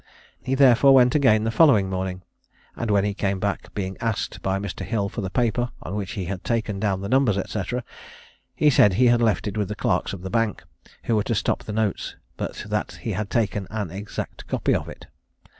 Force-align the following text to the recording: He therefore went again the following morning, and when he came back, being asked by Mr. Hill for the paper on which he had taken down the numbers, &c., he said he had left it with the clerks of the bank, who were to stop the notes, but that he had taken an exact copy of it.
He 0.41 0.55
therefore 0.55 0.95
went 0.95 1.13
again 1.13 1.43
the 1.43 1.51
following 1.51 1.87
morning, 1.87 2.23
and 2.75 2.89
when 2.89 3.03
he 3.03 3.13
came 3.13 3.39
back, 3.39 3.71
being 3.75 3.97
asked 4.01 4.41
by 4.41 4.57
Mr. 4.57 4.83
Hill 4.83 5.09
for 5.09 5.21
the 5.21 5.29
paper 5.29 5.69
on 5.83 5.93
which 5.93 6.13
he 6.13 6.25
had 6.25 6.43
taken 6.43 6.79
down 6.79 7.01
the 7.01 7.07
numbers, 7.07 7.37
&c., 7.47 7.61
he 8.55 8.71
said 8.71 8.93
he 8.93 9.05
had 9.09 9.21
left 9.21 9.45
it 9.45 9.59
with 9.59 9.67
the 9.67 9.75
clerks 9.75 10.11
of 10.11 10.23
the 10.23 10.31
bank, 10.31 10.63
who 11.03 11.15
were 11.15 11.23
to 11.25 11.35
stop 11.35 11.65
the 11.65 11.71
notes, 11.71 12.15
but 12.35 12.65
that 12.67 12.93
he 13.01 13.11
had 13.11 13.29
taken 13.29 13.67
an 13.69 13.91
exact 13.91 14.47
copy 14.47 14.73
of 14.73 14.89
it. 14.89 15.05